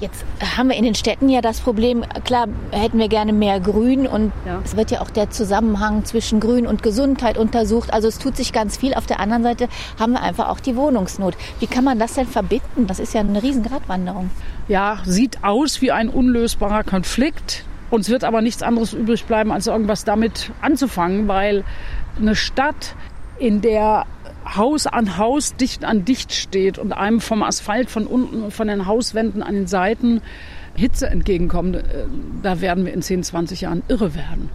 [0.00, 0.24] Jetzt
[0.56, 4.32] haben wir in den Städten ja das Problem, klar hätten wir gerne mehr Grün und
[4.44, 4.60] ja.
[4.64, 7.92] es wird ja auch der Zusammenhang zwischen Grün und Gesundheit untersucht.
[7.92, 8.94] Also es tut sich ganz viel.
[8.94, 11.36] Auf der anderen Seite haben wir einfach auch die Wohnungsnot.
[11.60, 12.88] Wie kann man das denn verbinden?
[12.88, 14.30] Das ist ja eine Riesengratwanderung.
[14.66, 17.64] Ja, sieht aus wie ein unlösbarer Konflikt.
[17.90, 21.62] Uns wird aber nichts anderes übrig bleiben, als irgendwas damit anzufangen, weil
[22.18, 22.96] eine Stadt
[23.38, 24.06] in der
[24.44, 28.68] Haus an Haus, dicht an dicht steht und einem vom Asphalt von unten und von
[28.68, 30.20] den Hauswänden an den Seiten
[30.76, 31.82] Hitze entgegenkommt, äh,
[32.42, 34.50] da werden wir in 10, 20 Jahren irre werden.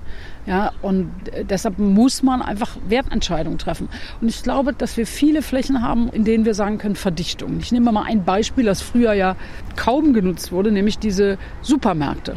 [0.45, 3.89] Ja, und äh, deshalb muss man einfach Wertentscheidungen treffen.
[4.19, 7.59] Und ich glaube, dass wir viele Flächen haben, in denen wir sagen können, Verdichtung.
[7.59, 9.35] Ich nehme mal ein Beispiel, das früher ja
[9.75, 12.35] kaum genutzt wurde, nämlich diese Supermärkte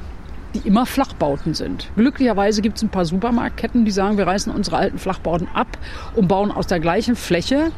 [0.55, 1.91] die immer Flachbauten sind.
[1.97, 5.79] Glücklicherweise gibt es ein paar Supermarktketten, die sagen, wir reißen unsere alten Flachbauten ab
[6.15, 7.73] und bauen aus der gleichen Fläche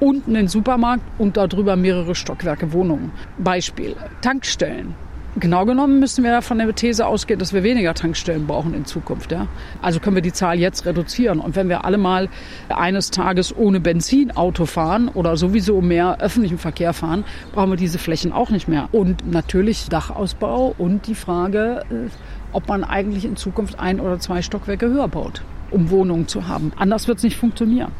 [0.00, 3.12] unten den Supermarkt und darüber mehrere Stockwerke Wohnungen.
[3.38, 4.94] Beispiel Tankstellen.
[5.36, 9.30] Genau genommen müssen wir von der These ausgehen, dass wir weniger Tankstellen brauchen in Zukunft.
[9.30, 9.46] Ja?
[9.82, 11.38] Also können wir die Zahl jetzt reduzieren.
[11.38, 12.28] Und wenn wir alle mal
[12.70, 18.32] eines Tages ohne Benzinauto fahren oder sowieso mehr öffentlichen Verkehr fahren, brauchen wir diese Flächen
[18.32, 18.88] auch nicht mehr.
[18.90, 22.08] Und natürlich Dachausbau und die Frage, äh,
[22.52, 25.42] ob man eigentlich in Zukunft ein oder zwei Stockwerke höher baut.
[25.70, 26.72] Um Wohnungen zu haben.
[26.76, 27.92] Anders wird es nicht funktionieren.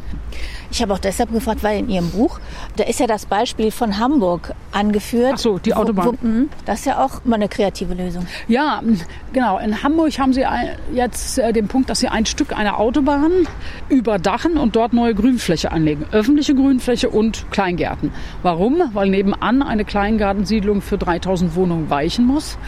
[0.71, 2.41] Ich habe auch deshalb gefragt, weil in Ihrem Buch,
[2.77, 5.33] da ist ja das Beispiel von Hamburg angeführt.
[5.35, 6.07] Ach so, die Autobahn.
[6.07, 8.27] Wo, wo, hm, das ist ja auch mal eine kreative Lösung.
[8.49, 8.83] Ja,
[9.33, 9.59] genau.
[9.59, 10.45] In Hamburg haben Sie
[10.93, 13.33] jetzt äh, den Punkt, dass Sie ein Stück einer Autobahn
[13.89, 16.05] überdachen und dort neue Grünfläche anlegen.
[16.13, 18.13] Öffentliche Grünfläche und Kleingärten.
[18.43, 18.83] Warum?
[18.93, 22.59] Weil nebenan eine Kleingartensiedlung für 3000 Wohnungen weichen muss.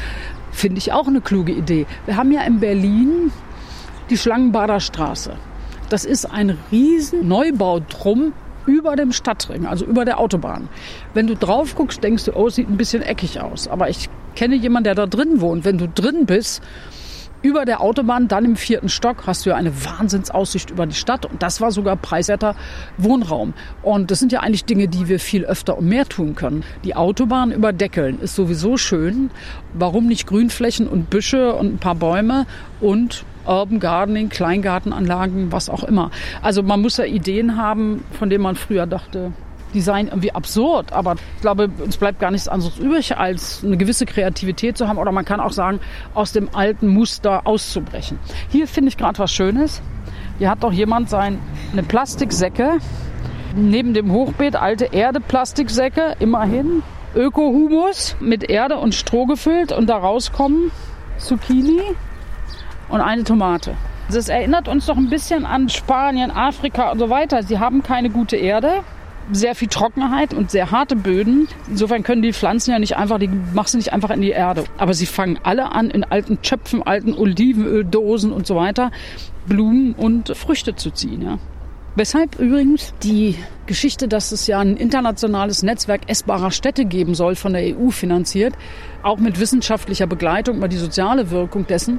[0.52, 1.86] Finde ich auch eine kluge Idee.
[2.06, 3.30] Wir haben ja in Berlin
[4.10, 5.32] die Schlangenbader Straße.
[5.88, 8.32] Das ist ein riesen Neubau drum
[8.66, 10.68] über dem Stadtring, also über der Autobahn.
[11.14, 13.68] Wenn du drauf guckst, denkst du, oh, sieht ein bisschen eckig aus.
[13.68, 15.64] Aber ich kenne jemanden, der da drin wohnt.
[15.64, 16.62] Wenn du drin bist,
[17.42, 21.24] über der Autobahn, dann im vierten Stock, hast du ja eine Wahnsinnsaussicht über die Stadt.
[21.24, 22.54] Und das war sogar preiswerter
[22.98, 23.54] Wohnraum.
[23.82, 26.64] Und das sind ja eigentlich Dinge, die wir viel öfter und mehr tun können.
[26.84, 29.30] Die Autobahn überdeckeln ist sowieso schön.
[29.72, 32.46] Warum nicht Grünflächen und Büsche und ein paar Bäume
[32.80, 36.11] und Urban Gardening, Kleingartenanlagen, was auch immer.
[36.42, 39.33] Also man muss ja Ideen haben, von denen man früher dachte,
[39.74, 40.92] die seien irgendwie absurd.
[40.92, 44.98] Aber ich glaube, uns bleibt gar nichts anderes übrig, als eine gewisse Kreativität zu haben.
[44.98, 45.81] Oder man kann auch sagen,
[46.14, 48.18] aus dem alten Muster auszubrechen.
[48.48, 49.83] Hier finde ich gerade was Schönes.
[50.38, 51.38] Hier hat doch jemand seine
[51.87, 52.79] Plastiksäcke
[53.55, 56.83] neben dem Hochbeet, alte Erde, Plastiksäcke, immerhin.
[57.14, 60.70] Ökohumus mit Erde und Stroh gefüllt und da rauskommen
[61.18, 61.83] Zucchini,
[62.90, 63.74] und eine Tomate.
[64.11, 67.42] Das erinnert uns doch ein bisschen an Spanien, Afrika und so weiter.
[67.42, 68.83] Sie haben keine gute Erde,
[69.33, 71.48] sehr viel Trockenheit und sehr harte Böden.
[71.68, 74.64] Insofern können die Pflanzen ja nicht einfach, die machst du nicht einfach in die Erde.
[74.79, 78.90] Aber sie fangen alle an, in alten Töpfen, alten Olivenöldosen und so weiter
[79.46, 81.22] Blumen und Früchte zu ziehen.
[81.22, 81.38] Ja.
[81.96, 87.53] Weshalb übrigens die Geschichte, dass es ja ein internationales Netzwerk essbarer Städte geben soll, von
[87.53, 88.55] der EU finanziert,
[89.03, 91.98] auch mit wissenschaftlicher Begleitung über die soziale Wirkung dessen.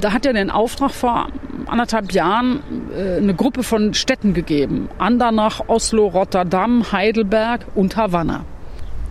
[0.00, 1.28] Da hat er den Auftrag vor
[1.66, 2.62] anderthalb Jahren
[2.96, 4.88] äh, eine Gruppe von Städten gegeben.
[4.98, 8.44] Andernach, Oslo, Rotterdam, Heidelberg und Havanna.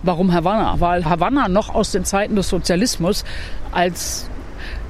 [0.03, 0.79] Warum Havanna?
[0.79, 3.25] Weil Havanna noch aus den Zeiten des Sozialismus
[3.71, 4.29] als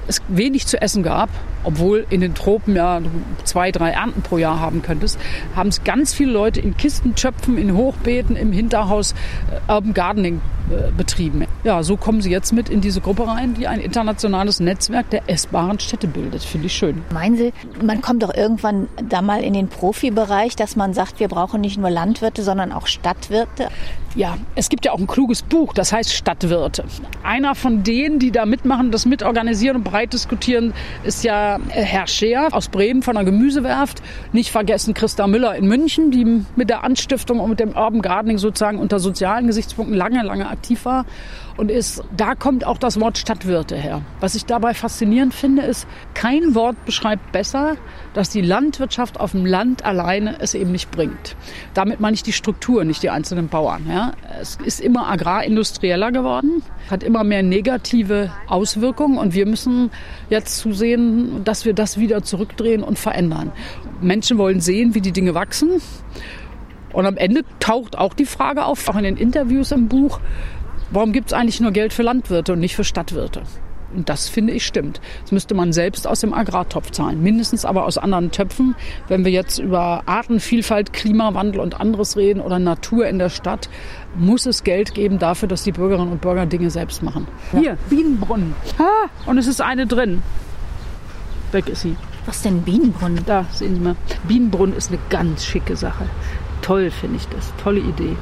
[0.08, 1.30] es wenig zu essen gab,
[1.63, 3.02] obwohl in den Tropen ja
[3.43, 5.19] zwei, drei Ernten pro Jahr haben könntest,
[5.56, 9.13] haben es ganz viele Leute in Kistentöpfen, in Hochbeeten, im Hinterhaus
[9.67, 11.45] äh, Urban Gardening äh, betrieben.
[11.63, 15.30] Ja, so kommen sie jetzt mit in diese Gruppe rein, die ein internationales Netzwerk der
[15.30, 16.43] essbaren Städte bildet.
[16.43, 17.02] Finde ich schön.
[17.13, 21.28] Meinen Sie, man kommt doch irgendwann da mal in den Profibereich, dass man sagt, wir
[21.28, 23.69] brauchen nicht nur Landwirte, sondern auch Stadtwirte?
[24.15, 26.86] Ja, es gibt ja auch ein kluges Buch, das heißt Stadtwirte.
[27.23, 30.73] Einer von denen, die da mitmachen, das mitorganisieren und breit diskutieren,
[31.04, 34.01] ist ja Herr Scheer aus Bremen von der Gemüsewerft.
[34.31, 38.37] Nicht vergessen Christa Müller in München, die mit der Anstiftung und mit dem Urban Gardening
[38.37, 41.05] sozusagen unter sozialen Gesichtspunkten lange, lange aktiv war
[41.57, 44.01] und ist, da kommt auch das Wort Stadtwirte her.
[44.19, 47.75] Was ich dabei faszinierend finde, ist, kein Wort beschreibt besser,
[48.13, 51.35] dass die Landwirtschaft auf dem Land alleine es eben nicht bringt.
[51.73, 53.85] Damit meine ich die Struktur, nicht die einzelnen Bauern.
[53.87, 54.13] Ja.
[54.39, 59.91] Es ist immer agrarindustrieller geworden, hat immer mehr negative Auswirkungen und wir müssen
[60.29, 63.51] jetzt zusehen, dass wir das wieder zurückdrehen und verändern.
[64.01, 65.81] Menschen wollen sehen, wie die Dinge wachsen.
[66.93, 70.19] Und am Ende taucht auch die Frage auf, auch in den Interviews im Buch,
[70.93, 73.41] Warum gibt es eigentlich nur Geld für Landwirte und nicht für Stadtwirte?
[73.95, 75.01] Und das finde ich stimmt.
[75.23, 78.75] Das müsste man selbst aus dem Agrartopf zahlen, mindestens aber aus anderen Töpfen.
[79.08, 83.69] Wenn wir jetzt über Artenvielfalt, Klimawandel und anderes reden oder Natur in der Stadt,
[84.15, 87.27] muss es Geld geben dafür, dass die Bürgerinnen und Bürger Dinge selbst machen.
[87.53, 87.60] Ja.
[87.60, 88.53] Hier, Bienenbrunnen.
[88.77, 90.21] Ah, und es ist eine drin.
[91.53, 91.95] Weg ist sie.
[92.27, 93.23] Was denn Bienenbrunnen?
[93.25, 93.95] Da sehen Sie mal.
[94.27, 96.06] Bienenbrunnen ist eine ganz schicke Sache.
[96.62, 97.51] Toll finde ich das.
[97.63, 98.15] Tolle Idee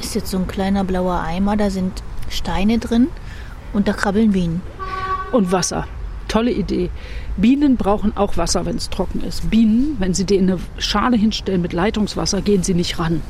[0.00, 3.08] ist jetzt so ein kleiner blauer Eimer, da sind Steine drin
[3.72, 4.62] und da krabbeln Bienen.
[5.32, 5.86] Und Wasser.
[6.28, 6.90] Tolle Idee.
[7.36, 9.50] Bienen brauchen auch Wasser, wenn es trocken ist.
[9.50, 13.22] Bienen, wenn Sie die in eine Schale hinstellen mit Leitungswasser, gehen sie nicht ran.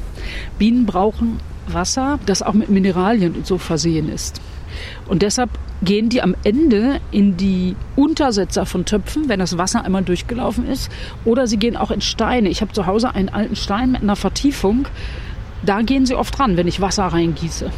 [0.59, 4.41] Bienen brauchen Wasser, das auch mit Mineralien und so versehen ist.
[5.07, 5.51] Und deshalb
[5.83, 10.91] gehen die am Ende in die Untersetzer von Töpfen, wenn das Wasser einmal durchgelaufen ist.
[11.25, 12.49] Oder sie gehen auch in Steine.
[12.49, 14.87] Ich habe zu Hause einen alten Stein mit einer Vertiefung.
[15.63, 17.71] Da gehen sie oft ran, wenn ich Wasser reingieße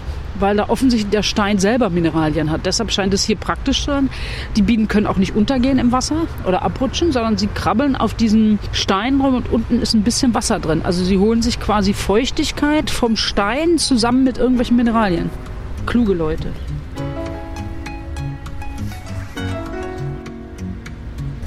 [0.42, 2.66] weil da offensichtlich der Stein selber Mineralien hat.
[2.66, 4.10] Deshalb scheint es hier praktisch zu sein.
[4.56, 8.58] Die Bienen können auch nicht untergehen im Wasser oder abrutschen, sondern sie krabbeln auf diesen
[8.72, 10.82] Stein rum und unten ist ein bisschen Wasser drin.
[10.84, 15.30] Also sie holen sich quasi Feuchtigkeit vom Stein zusammen mit irgendwelchen Mineralien.
[15.86, 16.48] Kluge Leute.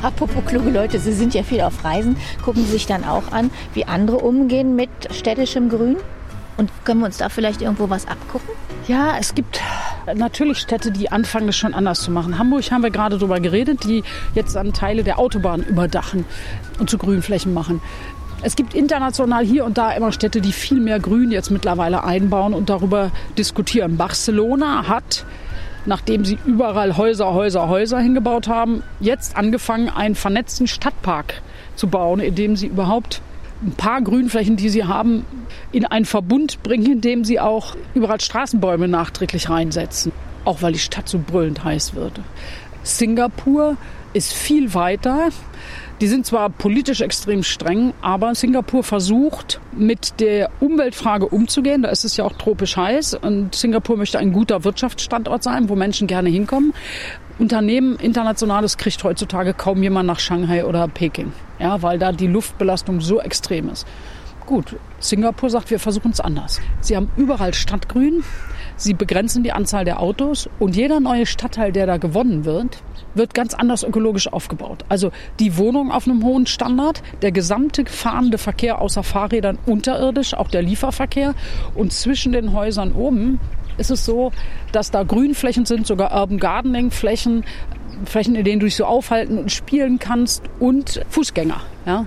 [0.02, 2.16] Apropos kluge Leute, Sie sind ja viel auf Reisen.
[2.44, 5.96] Gucken Sie sich dann auch an, wie andere umgehen mit städtischem Grün?
[6.58, 8.50] Und können wir uns da vielleicht irgendwo was abgucken?
[8.88, 9.62] Ja, es gibt
[10.16, 12.38] natürlich Städte, die anfangen, das schon anders zu machen.
[12.38, 14.04] Hamburg haben wir gerade darüber geredet, die
[14.36, 16.26] jetzt dann Teile der Autobahn überdachen
[16.80, 17.82] und zu Grünflächen machen.
[18.42, 22.54] Es gibt international hier und da immer Städte, die viel mehr Grün jetzt mittlerweile einbauen
[22.54, 23.98] und darüber diskutieren.
[23.98, 25.26] Barcelona hat,
[25.86, 31.42] nachdem sie überall Häuser, Häuser, Häuser hingebaut haben, jetzt angefangen, einen vernetzten Stadtpark
[31.76, 33.22] zu bauen, indem sie überhaupt
[33.64, 35.26] ein paar Grünflächen, die sie haben,
[35.72, 40.12] in einen Verbund bringen, indem sie auch überall Straßenbäume nachträglich reinsetzen.
[40.44, 42.20] Auch weil die Stadt so brüllend heiß wird.
[42.84, 43.78] Singapur
[44.14, 45.30] ist viel weiter.
[46.02, 51.84] Die sind zwar politisch extrem streng, aber Singapur versucht, mit der Umweltfrage umzugehen.
[51.84, 55.76] Da ist es ja auch tropisch heiß und Singapur möchte ein guter Wirtschaftsstandort sein, wo
[55.76, 56.74] Menschen gerne hinkommen.
[57.38, 63.02] Unternehmen internationales kriegt heutzutage kaum jemand nach Shanghai oder Peking, ja, weil da die Luftbelastung
[63.02, 63.86] so extrem ist.
[64.46, 66.62] Gut, Singapur sagt, wir versuchen es anders.
[66.80, 68.24] Sie haben überall Stadtgrün,
[68.78, 72.84] sie begrenzen die Anzahl der Autos und jeder neue Stadtteil, der da gewonnen wird,
[73.16, 74.86] wird ganz anders ökologisch aufgebaut.
[74.88, 80.50] Also die Wohnung auf einem hohen Standard, der gesamte fahrende Verkehr außer Fahrrädern unterirdisch, auch
[80.50, 81.34] der Lieferverkehr
[81.74, 83.40] und zwischen den Häusern oben
[83.78, 84.32] ist es so,
[84.72, 87.44] dass da Grünflächen sind, sogar Urban Gardening Flächen,
[88.06, 91.62] Flächen, in denen du dich so aufhalten und spielen kannst und Fußgänger.
[91.86, 92.06] Ja.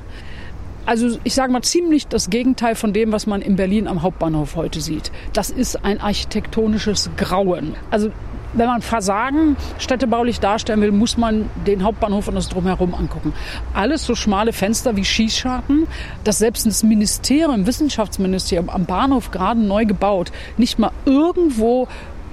[0.87, 4.57] Also ich sage mal ziemlich das Gegenteil von dem, was man in Berlin am Hauptbahnhof
[4.57, 5.13] heute sieht.
[5.35, 7.75] Das ist ein architektonisches Grauen.
[7.91, 8.11] Also
[8.53, 13.33] wenn man Versagen städtebaulich darstellen will, muss man den Hauptbahnhof und das Drumherum angucken.
[13.75, 15.87] Alles so schmale Fenster wie Schießscharten,
[16.25, 21.89] dass selbst das Ministerium, Wissenschaftsministerium am Bahnhof gerade neu gebaut, nicht mal irgendwo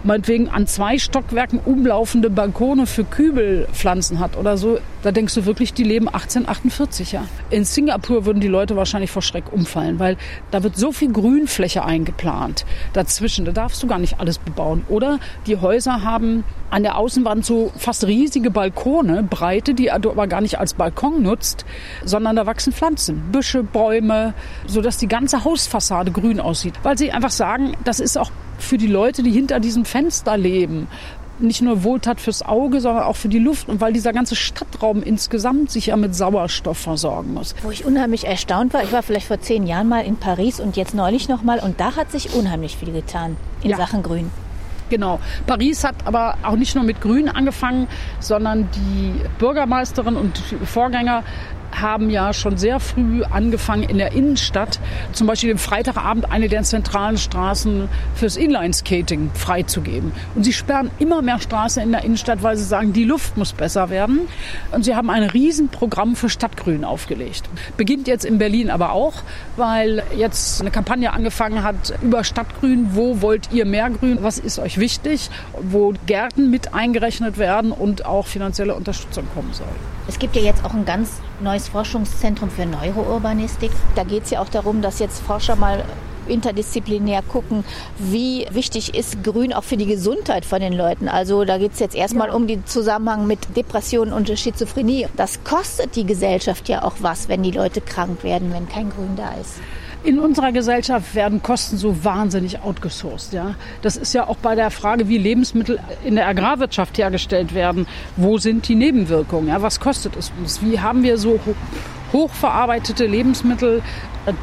[0.05, 5.73] meinetwegen an zwei Stockwerken umlaufende Balkone für Kübelpflanzen hat oder so, da denkst du wirklich,
[5.73, 7.25] die leben 1848, ja.
[7.49, 10.17] In Singapur würden die Leute wahrscheinlich vor Schreck umfallen, weil
[10.51, 13.45] da wird so viel Grünfläche eingeplant dazwischen.
[13.45, 14.85] Da darfst du gar nicht alles bebauen.
[14.89, 20.27] Oder die Häuser haben an der Außenwand so fast riesige Balkone, breite, die du aber
[20.27, 21.65] gar nicht als Balkon nutzt,
[22.03, 24.33] sondern da wachsen Pflanzen, Büsche, Bäume,
[24.67, 26.75] sodass die ganze Hausfassade grün aussieht.
[26.83, 28.31] Weil sie einfach sagen, das ist auch
[28.65, 30.87] für die Leute, die hinter diesem Fenster leben,
[31.39, 35.03] nicht nur Wohltat fürs Auge, sondern auch für die Luft und weil dieser ganze Stadtraum
[35.03, 37.55] insgesamt sich ja mit Sauerstoff versorgen muss.
[37.61, 40.77] Wo ich unheimlich erstaunt war, ich war vielleicht vor zehn Jahren mal in Paris und
[40.77, 43.77] jetzt neulich nochmal und da hat sich unheimlich viel getan in ja.
[43.77, 44.31] Sachen Grün.
[44.89, 45.19] Genau.
[45.47, 47.87] Paris hat aber auch nicht nur mit Grün angefangen,
[48.19, 51.23] sondern die Bürgermeisterin und Vorgänger
[51.81, 54.79] haben ja schon sehr früh angefangen in der Innenstadt,
[55.11, 60.11] zum Beispiel den Freitagabend eine der zentralen Straßen fürs Inline-Skating freizugeben.
[60.35, 63.53] Und sie sperren immer mehr Straßen in der Innenstadt, weil sie sagen, die Luft muss
[63.53, 64.21] besser werden.
[64.71, 67.43] Und sie haben ein Riesenprogramm für Stadtgrün aufgelegt.
[67.77, 69.13] Beginnt jetzt in Berlin aber auch,
[69.57, 72.89] weil jetzt eine Kampagne angefangen hat über Stadtgrün.
[72.93, 74.19] Wo wollt ihr mehr Grün?
[74.21, 75.29] Was ist euch wichtig?
[75.61, 79.67] Wo Gärten mit eingerechnet werden und auch finanzielle Unterstützung kommen soll.
[80.07, 83.71] Es gibt ja jetzt auch ein ganz neues Forschungszentrum für Neurourbanistik.
[83.95, 85.83] Da geht es ja auch darum, dass jetzt Forscher mal
[86.27, 87.63] interdisziplinär gucken,
[87.97, 91.07] wie wichtig ist Grün auch für die Gesundheit von den Leuten.
[91.07, 92.33] Also da geht es jetzt erstmal ja.
[92.33, 95.07] um den Zusammenhang mit Depressionen und Schizophrenie.
[95.15, 99.15] Das kostet die Gesellschaft ja auch was, wenn die Leute krank werden, wenn kein Grün
[99.15, 99.59] da ist.
[100.05, 103.33] In unserer Gesellschaft werden Kosten so wahnsinnig outgesourced.
[103.33, 103.55] Ja?
[103.81, 107.87] Das ist ja auch bei der Frage, wie Lebensmittel in der Agrarwirtschaft hergestellt werden.
[108.15, 109.47] Wo sind die Nebenwirkungen?
[109.47, 109.63] Ja?
[109.63, 110.61] Was kostet es uns?
[110.61, 111.39] Wie haben wir so
[112.13, 113.81] hochverarbeitete Lebensmittel,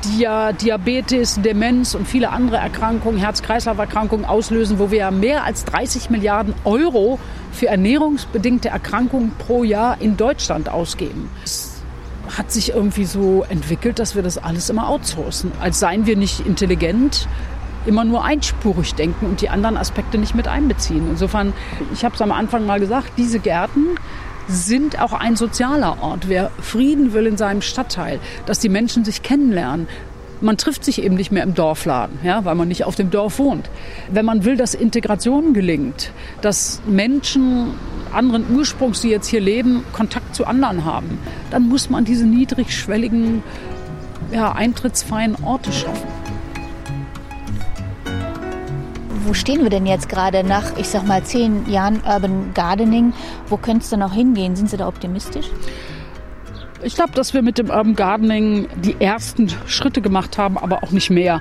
[0.04, 5.64] die ja Diabetes, Demenz und viele andere Erkrankungen, Herz-Kreislauf-Erkrankungen auslösen, wo wir ja mehr als
[5.64, 7.20] 30 Milliarden Euro
[7.52, 11.30] für ernährungsbedingte Erkrankungen pro Jahr in Deutschland ausgeben.
[11.42, 11.71] Das
[12.36, 15.52] hat sich irgendwie so entwickelt, dass wir das alles immer outsourcen.
[15.60, 17.28] Als seien wir nicht intelligent,
[17.86, 21.08] immer nur einspurig denken und die anderen Aspekte nicht mit einbeziehen.
[21.10, 21.52] Insofern,
[21.92, 23.96] ich habe es am Anfang mal gesagt, diese Gärten
[24.48, 26.28] sind auch ein sozialer Ort.
[26.28, 29.88] Wer Frieden will in seinem Stadtteil, dass die Menschen sich kennenlernen,
[30.40, 33.38] man trifft sich eben nicht mehr im Dorfladen, ja, weil man nicht auf dem Dorf
[33.38, 33.70] wohnt.
[34.10, 37.74] Wenn man will, dass Integration gelingt, dass Menschen
[38.14, 41.18] anderen Ursprungs, die jetzt hier leben, Kontakt zu anderen haben,
[41.50, 43.42] dann muss man diese niedrigschwelligen,
[44.32, 46.08] ja, eintrittsfreien Orte schaffen.
[49.24, 53.12] Wo stehen wir denn jetzt gerade nach, ich sag mal, zehn Jahren Urban Gardening?
[53.48, 54.56] Wo könnte es denn noch hingehen?
[54.56, 55.46] Sind Sie da optimistisch?
[56.84, 60.90] Ich glaube, dass wir mit dem Urban Gardening die ersten Schritte gemacht haben, aber auch
[60.90, 61.40] nicht mehr.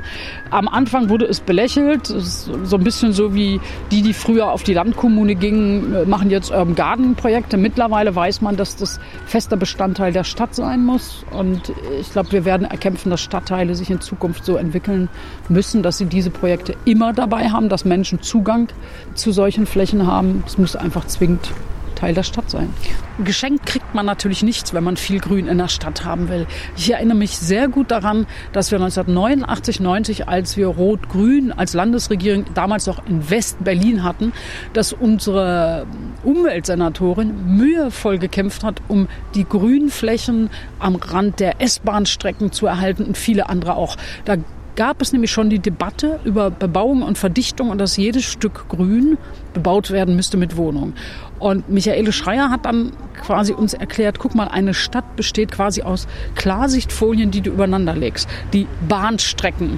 [0.51, 4.73] Am Anfang wurde es belächelt, so ein bisschen so wie die, die früher auf die
[4.73, 7.57] Landkommune gingen, äh, machen jetzt Urban Gardening Projekte.
[7.57, 11.25] Mittlerweile weiß man, dass das fester Bestandteil der Stadt sein muss.
[11.31, 15.09] Und ich glaube, wir werden erkämpfen, dass Stadtteile sich in Zukunft so entwickeln
[15.49, 18.67] müssen, dass sie diese Projekte immer dabei haben, dass Menschen Zugang
[19.15, 20.43] zu solchen Flächen haben.
[20.45, 21.51] Es muss einfach zwingend
[22.01, 22.73] Teil der Stadt sein.
[23.23, 26.47] Geschenkt kriegt man natürlich nichts, wenn man viel Grün in der Stadt haben will.
[26.75, 32.45] Ich erinnere mich sehr gut daran, dass wir 1989, 90, als wir Rot-Grün als Landesregierung
[32.55, 34.33] damals noch in West-Berlin hatten,
[34.73, 35.85] dass unsere
[36.23, 43.47] Umweltsenatorin mühevoll gekämpft hat, um die Grünflächen am Rand der S-Bahn-Strecken zu erhalten und viele
[43.47, 43.95] andere auch.
[44.25, 44.37] Da
[44.81, 49.19] gab es nämlich schon die Debatte über Bebauung und Verdichtung und dass jedes Stück Grün
[49.53, 50.95] bebaut werden müsste mit Wohnungen.
[51.37, 56.07] Und Michaele Schreier hat dann quasi uns erklärt, guck mal, eine Stadt besteht quasi aus
[56.33, 58.27] Klarsichtfolien, die du übereinander legst.
[58.53, 59.77] Die Bahnstrecken,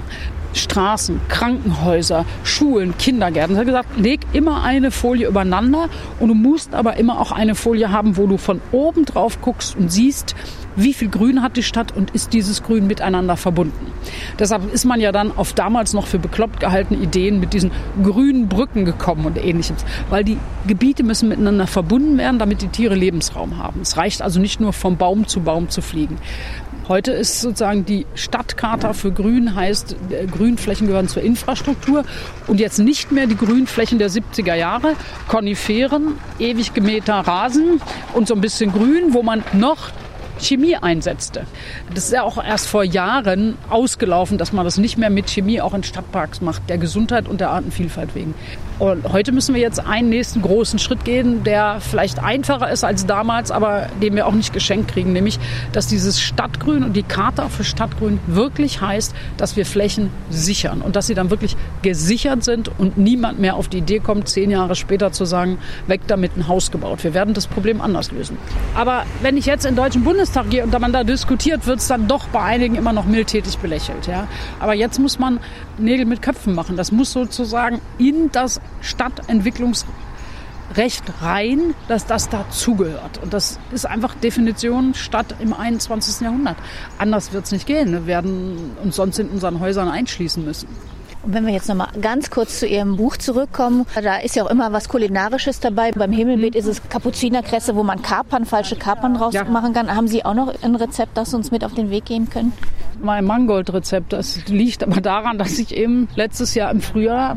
[0.54, 3.56] Straßen, Krankenhäuser, Schulen, Kindergärten.
[3.56, 7.54] Er hat gesagt, leg immer eine Folie übereinander und du musst aber immer auch eine
[7.54, 10.34] Folie haben, wo du von oben drauf guckst und siehst,
[10.76, 13.92] wie viel Grün hat die Stadt und ist dieses Grün miteinander verbunden.
[14.38, 17.70] Deshalb ist man ja dann auf damals noch für bekloppt gehaltene Ideen mit diesen
[18.02, 19.76] grünen Brücken gekommen und ähnlichem,
[20.10, 23.80] weil die Gebiete müssen miteinander verbunden werden, damit die Tiere Lebensraum haben.
[23.80, 26.18] Es reicht also nicht nur vom Baum zu Baum zu fliegen.
[26.86, 32.04] Heute ist sozusagen die Stadtkarte für Grün heißt, äh, Grünflächen gehören zur Infrastruktur
[32.46, 34.92] und jetzt nicht mehr die Grünflächen der 70er Jahre,
[35.26, 37.80] Koniferen, ewig gemähter Rasen
[38.12, 39.92] und so ein bisschen Grün, wo man noch
[40.38, 41.46] Chemie einsetzte.
[41.94, 45.60] Das ist ja auch erst vor Jahren ausgelaufen, dass man das nicht mehr mit Chemie
[45.60, 48.34] auch in Stadtparks macht, der Gesundheit und der Artenvielfalt wegen.
[48.78, 53.06] Und heute müssen wir jetzt einen nächsten großen Schritt gehen, der vielleicht einfacher ist als
[53.06, 55.38] damals, aber den wir auch nicht geschenkt kriegen, nämlich,
[55.72, 60.96] dass dieses Stadtgrün und die Charta für Stadtgrün wirklich heißt, dass wir Flächen sichern und
[60.96, 64.74] dass sie dann wirklich gesichert sind und niemand mehr auf die Idee kommt, zehn Jahre
[64.74, 67.04] später zu sagen, weg damit ein Haus gebaut.
[67.04, 68.36] Wir werden das Problem anders lösen.
[68.74, 71.86] Aber wenn ich jetzt in den Deutschen Bundestag gehe und man da diskutiert, wird es
[71.86, 74.08] dann doch bei einigen immer noch mildtätig belächelt.
[74.08, 74.26] Ja?
[74.58, 75.38] Aber jetzt muss man
[75.78, 76.76] Nägel mit Köpfen machen.
[76.76, 83.18] Das muss sozusagen in das Stadtentwicklungsrecht rein, dass das dazugehört.
[83.22, 86.20] Und das ist einfach Definition Stadt im 21.
[86.20, 86.56] Jahrhundert.
[86.98, 87.92] Anders wird es nicht gehen.
[87.92, 90.68] Wir werden uns sonst in unseren Häusern einschließen müssen.
[91.24, 94.44] Und wenn wir jetzt noch mal ganz kurz zu Ihrem Buch zurückkommen, da ist ja
[94.44, 95.90] auch immer was Kulinarisches dabei.
[95.90, 99.44] Beim Himmelbeet ist es Kapuzinerkresse, wo man Kapern, falsche Kapern draus ja.
[99.44, 99.94] machen kann.
[99.94, 102.52] Haben Sie auch noch ein Rezept, das Sie uns mit auf den Weg geben können?
[103.02, 107.36] Mein Mangold-Rezept, das liegt aber daran, dass ich eben letztes Jahr im Frühjahr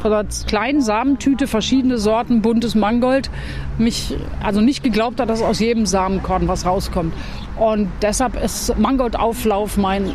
[0.00, 3.30] von einer kleinen Samentüte verschiedene Sorten buntes Mangold
[3.76, 7.12] mich also nicht geglaubt hat, dass aus jedem Samenkorn was rauskommt.
[7.56, 10.14] Und deshalb ist Mangoldauflauf mein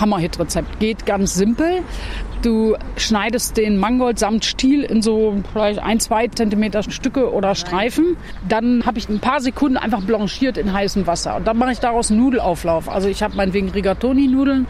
[0.00, 0.80] Hammerhit-Rezept.
[0.80, 1.82] Geht ganz simpel.
[2.42, 8.16] Du schneidest den Mangold samt Stiel in so vielleicht ein, zwei Zentimeter Stücke oder Streifen.
[8.48, 11.36] Dann habe ich ein paar Sekunden einfach blanchiert in heißem Wasser.
[11.36, 12.88] Und dann mache ich daraus Nudelauflauf.
[12.88, 14.66] Also ich habe meinetwegen Rigatoni-Nudeln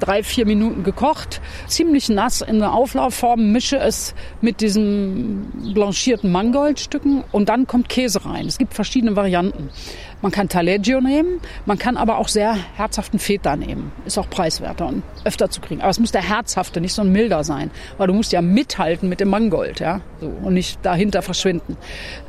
[0.00, 7.24] drei, vier Minuten gekocht, ziemlich nass in der Auflaufform, mische es mit diesen blanchierten Mangoldstücken
[7.32, 8.46] und dann kommt Käse rein.
[8.46, 9.70] Es gibt verschiedene Varianten.
[10.22, 13.92] Man kann Taleggio nehmen, man kann aber auch sehr herzhaften Feta nehmen.
[14.06, 15.82] Ist auch preiswerter und öfter zu kriegen.
[15.82, 19.10] Aber es muss der herzhafte, nicht so ein milder sein, weil du musst ja mithalten
[19.10, 21.76] mit dem Mangold, ja, so, und nicht dahinter verschwinden.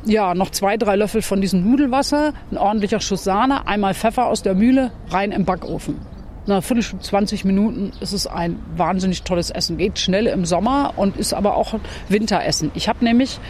[0.04, 4.42] Ja, noch zwei, drei Löffel von diesem Nudelwasser, ein ordentlicher Schuss Sahne, einmal Pfeffer aus
[4.42, 6.15] der Mühle, rein im Backofen.
[6.46, 9.78] Nach Viertelstunde, 20 Minuten ist es ein wahnsinnig tolles Essen.
[9.78, 11.74] Geht schnell im Sommer und ist aber auch
[12.08, 12.70] Winteressen.
[12.74, 13.40] Ich habe nämlich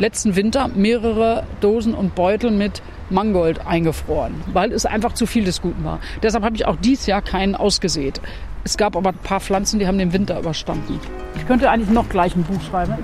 [0.00, 5.62] letzten Winter mehrere Dosen und Beutel mit Mangold eingefroren, weil es einfach zu viel des
[5.62, 6.00] Guten war.
[6.22, 8.20] Deshalb habe ich auch dieses Jahr keinen ausgesät.
[8.64, 10.98] Es gab aber ein paar Pflanzen, die haben den Winter überstanden.
[11.36, 12.94] Ich könnte eigentlich noch gleich ein Buch schreiben.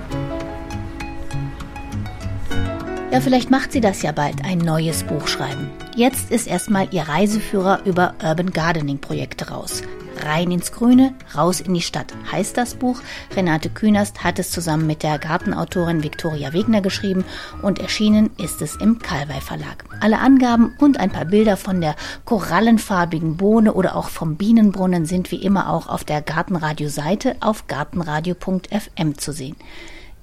[3.11, 5.71] Ja, vielleicht macht sie das ja bald, ein neues Buch schreiben.
[5.95, 9.81] Jetzt ist erstmal ihr Reiseführer über Urban Gardening Projekte raus.
[10.23, 13.01] Rein ins Grüne, raus in die Stadt heißt das Buch.
[13.35, 17.25] Renate Künast hat es zusammen mit der Gartenautorin Viktoria Wegner geschrieben
[17.63, 19.85] und erschienen ist es im Kalwei Verlag.
[20.01, 21.95] Alle Angaben und ein paar Bilder von der
[22.25, 29.17] korallenfarbigen Bohne oder auch vom Bienenbrunnen sind wie immer auch auf der Gartenradio-Seite auf gartenradio.fm
[29.17, 29.55] zu sehen.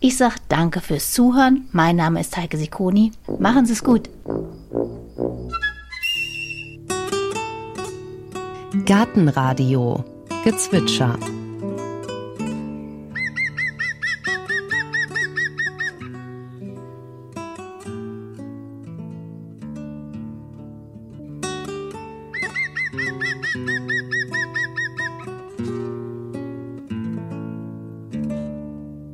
[0.06, 1.68] Ich sage danke fürs Zuhören.
[1.72, 3.10] Mein Name ist Heike Sikoni.
[3.40, 4.08] Machen Sie es gut.
[8.84, 10.04] Gartenradio
[10.44, 11.18] Gezwitscher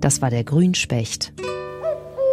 [0.02, 1.32] Das war der Grünspecht.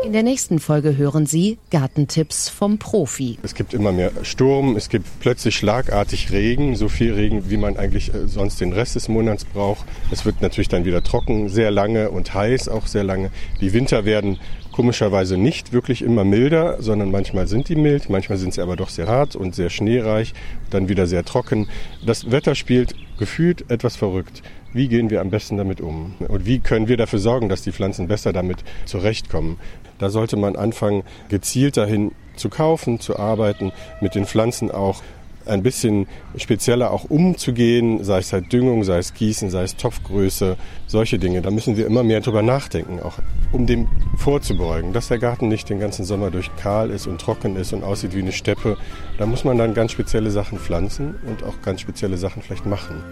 [0.03, 3.37] In der nächsten Folge hören Sie Gartentipps vom Profi.
[3.43, 7.77] Es gibt immer mehr Sturm, es gibt plötzlich schlagartig Regen, so viel Regen, wie man
[7.77, 9.85] eigentlich äh, sonst den Rest des Monats braucht.
[10.09, 13.29] Es wird natürlich dann wieder trocken, sehr lange und heiß auch sehr lange.
[13.61, 14.39] Die Winter werden
[14.79, 18.87] komischerweise nicht wirklich immer milder, sondern manchmal sind die mild, manchmal sind sie aber doch
[18.87, 20.33] sehr hart und sehr schneereich,
[20.69, 21.67] dann wieder sehr trocken.
[22.05, 24.41] Das Wetter spielt gefühlt etwas verrückt.
[24.71, 26.13] Wie gehen wir am besten damit um?
[26.25, 29.57] Und wie können wir dafür sorgen, dass die Pflanzen besser damit zurechtkommen?
[29.97, 35.03] Da sollte man anfangen, gezielt dahin zu kaufen, zu arbeiten, mit den Pflanzen auch
[35.49, 40.57] ein bisschen spezieller auch umzugehen, sei es halt Düngung, sei es Gießen, sei es Topfgröße,
[40.87, 41.41] solche Dinge.
[41.41, 43.19] Da müssen wir immer mehr drüber nachdenken, auch
[43.51, 43.87] um dem
[44.17, 47.83] vorzubeugen, dass der Garten nicht den ganzen Sommer durch kahl ist und trocken ist und
[47.83, 48.77] aussieht wie eine Steppe.
[49.17, 53.03] Da muss man dann ganz spezielle Sachen pflanzen und auch ganz spezielle Sachen vielleicht machen.